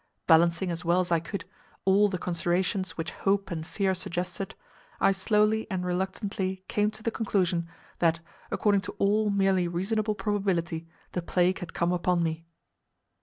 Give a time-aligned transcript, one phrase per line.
[0.25, 1.45] Balancing as well as I could
[1.85, 4.55] all the considerations which hope and fear suggested,
[4.99, 7.67] I slowly and reluctantly came to the conclusion
[7.99, 8.19] that,
[8.49, 12.47] according to all merely reasonable probability, the plague had come upon me.